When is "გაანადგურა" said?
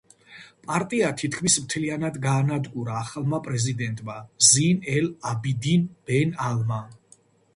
2.23-2.95